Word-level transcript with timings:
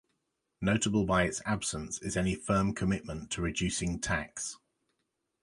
Notable 0.61 1.05
by 1.05 1.25
its 1.25 1.43
absence 1.45 2.01
is 2.01 2.17
any 2.17 2.33
firm 2.33 2.73
commitment 2.73 3.29
to 3.33 3.41
reducing 3.43 3.99
tax. 3.99 4.57